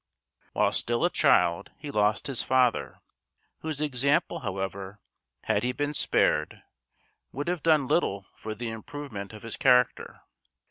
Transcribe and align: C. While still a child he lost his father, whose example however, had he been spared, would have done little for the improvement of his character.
C. 0.45 0.49
While 0.53 0.71
still 0.71 1.05
a 1.05 1.11
child 1.11 1.69
he 1.77 1.91
lost 1.91 2.25
his 2.25 2.41
father, 2.41 3.01
whose 3.59 3.79
example 3.79 4.39
however, 4.39 4.99
had 5.43 5.61
he 5.61 5.73
been 5.73 5.93
spared, 5.93 6.63
would 7.31 7.47
have 7.47 7.61
done 7.61 7.87
little 7.87 8.25
for 8.35 8.55
the 8.55 8.69
improvement 8.71 9.31
of 9.31 9.43
his 9.43 9.57
character. 9.57 10.21